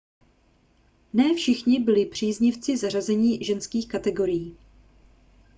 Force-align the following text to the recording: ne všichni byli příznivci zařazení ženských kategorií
ne 1.13 1.33
všichni 1.35 1.79
byli 1.83 2.05
příznivci 2.05 2.77
zařazení 2.77 3.43
ženských 3.45 3.87
kategorií 3.87 4.57